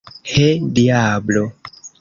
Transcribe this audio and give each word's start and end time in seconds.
He, 0.29 0.47
diablo! 0.73 1.53